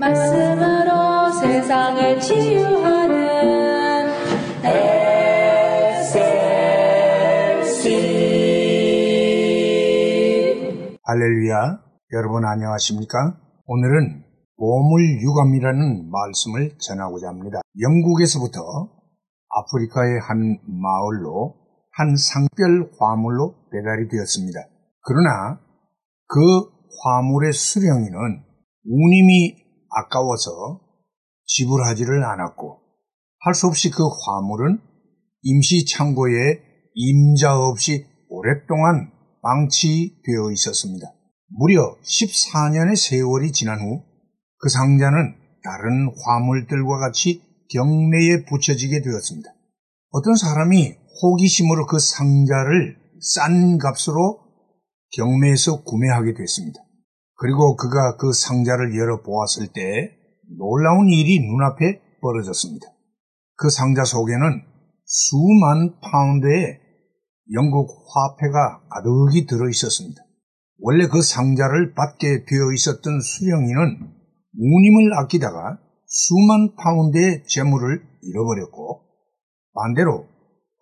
말씀으로 0.00 1.30
세상을 1.30 2.18
치유하는 2.20 4.08
SLC 7.60 7.80
할렐루야. 11.04 11.82
여러분 12.14 12.46
안녕하십니까? 12.46 13.36
오늘은 13.66 14.24
보물 14.56 15.20
유감이라는 15.20 16.10
말씀을 16.10 16.78
전하고자 16.78 17.28
합니다. 17.28 17.60
영국에서부터 17.78 18.88
아프리카의 19.50 20.18
한 20.20 20.58
마을로 20.66 21.56
한 21.92 22.16
상별 22.16 22.90
화물로 22.98 23.54
배달이 23.70 24.08
되었습니다. 24.08 24.60
그러나 25.02 25.60
그 26.26 26.40
화물의 27.04 27.52
수령인은 27.52 28.44
운임이 28.86 29.59
아까워서 29.90 30.80
지불하지를 31.46 32.24
않았고 32.24 32.78
할 33.42 33.54
수 33.54 33.66
없이 33.66 33.90
그 33.90 34.02
화물은 34.06 34.80
임시 35.42 35.86
창고에 35.86 36.60
임자 36.94 37.58
없이 37.58 38.06
오랫동안 38.28 39.10
방치되어 39.42 40.50
있었습니다. 40.52 41.06
무려 41.48 41.96
14년의 42.02 42.96
세월이 42.96 43.52
지난 43.52 43.80
후 43.80 44.10
그 44.60 44.68
상자는 44.68 45.34
다른 45.64 46.12
화물들과 46.24 46.98
같이 46.98 47.42
경매에 47.70 48.44
붙여지게 48.44 49.00
되었습니다. 49.00 49.50
어떤 50.10 50.34
사람이 50.34 50.94
호기심으로 51.22 51.86
그 51.86 51.98
상자를 51.98 52.96
싼 53.22 53.78
값으로 53.78 54.38
경매에서 55.16 55.82
구매하게 55.82 56.34
됐습니다. 56.34 56.80
그리고 57.40 57.74
그가 57.74 58.16
그 58.18 58.34
상자를 58.34 58.94
열어 58.98 59.22
보았을 59.22 59.68
때 59.68 60.12
놀라운 60.58 61.08
일이 61.08 61.40
눈앞에 61.40 61.98
벌어졌습니다. 62.20 62.86
그 63.56 63.70
상자 63.70 64.04
속에는 64.04 64.62
수만 65.06 65.98
파운드의 66.02 66.78
영국 67.54 67.88
화폐가 68.12 68.82
가득히 68.90 69.46
들어 69.46 69.70
있었습니다. 69.70 70.22
원래 70.80 71.08
그 71.08 71.22
상자를 71.22 71.94
받게 71.94 72.44
되어 72.44 72.72
있었던 72.74 73.20
수령인은 73.20 74.12
운임을 74.58 75.18
아끼다가 75.20 75.78
수만 76.06 76.74
파운드의 76.76 77.44
재물을 77.48 78.02
잃어버렸고 78.22 79.00
반대로 79.74 80.26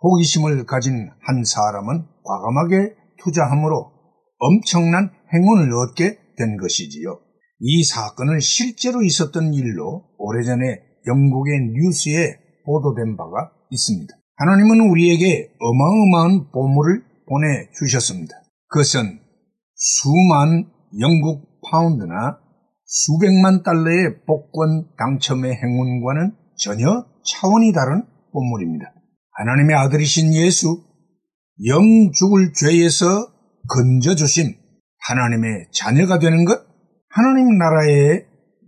호기심을 0.02 0.66
가진 0.66 1.08
한 1.20 1.44
사람은 1.44 2.04
과감하게 2.24 2.96
투자함으로 3.22 3.92
엄청난 4.38 5.10
행운을 5.32 5.72
얻게 5.72 6.18
된 6.38 6.56
것이지요. 6.56 7.20
이 7.60 7.82
사건은 7.82 8.40
실제로 8.40 9.02
있었던 9.02 9.52
일로 9.52 10.04
오래전에 10.18 10.80
영국의 11.06 11.72
뉴스에 11.72 12.38
보도된 12.64 13.16
바가 13.16 13.50
있습니다. 13.70 14.14
하나님은 14.36 14.88
우리에게 14.90 15.50
어마어마한 15.58 16.50
보물을 16.52 17.02
보내주셨습니다. 17.28 18.34
그것은 18.68 19.20
수만 19.74 20.70
영국 21.00 21.60
파운드나 21.68 22.38
수백만 22.84 23.62
달러의 23.62 24.24
복권 24.26 24.88
당첨의 24.96 25.52
행운과는 25.54 26.34
전혀 26.56 27.04
차원이 27.24 27.72
다른 27.72 28.04
본물입니다. 28.32 28.92
하나님의 29.32 29.76
아들이신 29.76 30.34
예수, 30.34 30.84
영 31.66 32.10
죽을 32.12 32.52
죄에서 32.54 33.26
건져주심, 33.68 34.54
하나님의 35.06 35.68
자녀가 35.72 36.18
되는 36.18 36.44
것, 36.44 36.66
하나님 37.10 37.56
나라의 37.58 38.26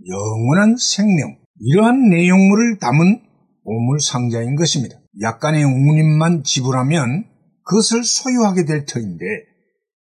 영원한 0.09 0.77
생명, 0.79 1.37
이러한 1.61 2.09
내용물을 2.09 2.79
담은 2.79 3.21
보물 3.65 4.01
상자인 4.01 4.57
것입니다. 4.57 4.97
약간의 5.21 5.65
운임만 5.65 6.45
지불하면 6.45 7.25
그것을 7.65 8.05
소유하게 8.05 8.65
될 8.65 8.85
터인데 8.85 9.25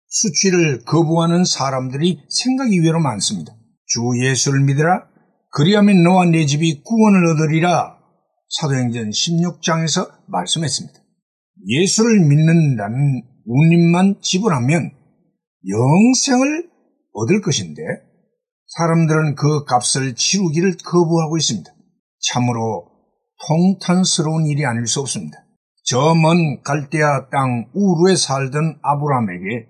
수치를 0.09 0.85
거부하는 0.85 1.45
사람들이 1.45 2.21
생각 2.29 2.73
이외로 2.73 3.01
많습니다. 3.01 3.53
주 3.87 4.01
예수를 4.21 4.63
믿으라. 4.65 5.07
그리하면 5.53 6.03
너와 6.03 6.27
내 6.27 6.45
집이 6.47 6.83
구원을 6.83 7.27
얻으리라. 7.33 7.97
사도행전 8.61 9.11
16장에서 9.11 10.11
말씀했습니다. 10.29 11.01
예수를 11.67 12.21
믿는다는 12.21 13.23
운임만 13.47 14.17
지불하면 14.21 14.93
영생을 15.69 16.71
얻을 17.13 17.41
것인데 17.41 17.83
사람들은 18.67 19.35
그 19.37 19.65
값을 19.65 20.15
치르기를 20.15 20.77
거부하고 20.85 21.37
있습니다. 21.37 21.71
참으로 22.21 22.89
통탄스러운 23.47 24.47
일이 24.47 24.65
아닐 24.67 24.87
수 24.87 25.01
없습니다. 25.01 25.39
저 25.85 26.15
먼 26.15 26.63
갈대아 26.63 27.29
땅 27.31 27.71
우루에 27.75 28.17
살던 28.17 28.81
아브라함에게 28.83 29.69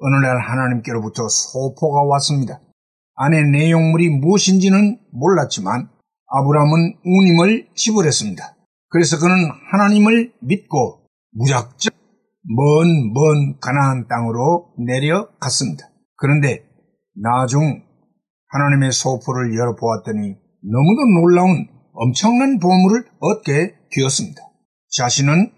어느 0.00 0.14
날 0.16 0.38
하나님께로부터 0.40 1.26
소포가 1.28 2.02
왔습니다. 2.10 2.60
안에 3.14 3.44
내용물이 3.44 4.10
무엇인지는 4.10 4.98
몰랐지만 5.12 5.88
아브라함은 6.26 6.98
운임을 7.04 7.68
지불했습니다. 7.74 8.56
그래서 8.90 9.18
그는 9.18 9.34
하나님을 9.72 10.32
믿고 10.42 11.06
무작정 11.32 11.93
먼, 12.46 13.12
먼 13.12 13.58
가나안 13.60 14.06
땅으로 14.06 14.74
내려갔습니다. 14.86 15.88
그런데 16.16 16.64
나중 17.14 17.82
하나님의 18.48 18.92
소포를 18.92 19.56
열어보았더니 19.56 20.34
너무도 20.62 21.04
놀라운 21.20 21.68
엄청난 21.92 22.58
보물을 22.58 23.04
얻게 23.20 23.74
되었습니다. 23.92 24.40
자신은 24.96 25.52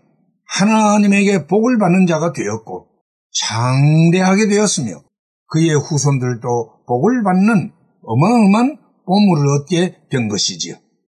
하나님에게 0.49 1.47
복을 1.47 1.79
받는 1.79 2.07
자가 2.07 2.33
되었고 2.33 2.89
장대하게 3.33 4.49
되었으며 4.49 5.03
그의 5.49 5.75
후손들도 5.75 6.87
복을 6.87 7.23
받는 7.23 7.73
어마어마한 8.03 8.79
보물을 9.07 9.49
얻게 9.49 9.97
된 10.11 10.29
것이지요. 10.29 10.77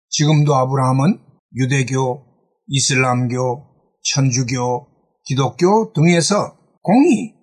지금도 0.09 0.55
아브라함은 0.55 1.19
유대교, 1.55 2.23
이슬람교, 2.67 3.65
천주교, 4.03 4.96
기독교 5.27 5.91
등에서 5.93 6.55
공히 6.81 7.33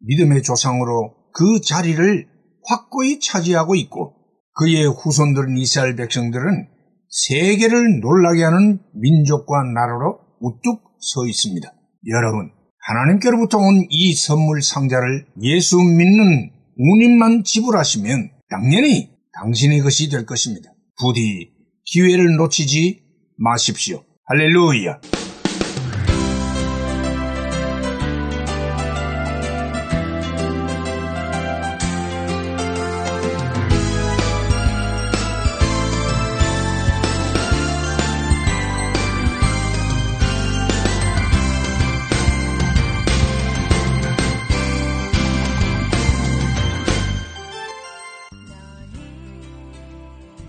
믿음의 0.00 0.42
조상으로 0.42 1.14
그 1.32 1.60
자리를 1.60 2.26
확고히 2.66 3.20
차지하고 3.20 3.74
있고 3.74 4.14
그의 4.54 4.86
후손들은 4.86 5.58
이스라엘 5.58 5.96
백성들은 5.96 6.68
세계를 7.08 8.00
놀라게 8.00 8.44
하는 8.44 8.80
민족과 8.94 9.62
나라로 9.74 10.18
우뚝 10.40 10.82
서 11.00 11.26
있습니다. 11.26 11.70
여러분, 12.08 12.50
하나님께로부터 12.86 13.58
온 13.58 13.86
이 13.90 14.14
선물 14.14 14.62
상자를 14.62 15.26
예수 15.42 15.76
믿는 15.78 16.50
운임만 16.76 17.44
지불하시면 17.44 18.30
당연히 18.50 19.10
당신의 19.34 19.80
것이 19.80 20.08
될 20.08 20.24
것입니다. 20.24 20.70
부디 20.98 21.50
기회를 21.84 22.36
놓치지 22.36 23.02
마십시오. 23.36 24.02
할렐루야. 24.26 25.23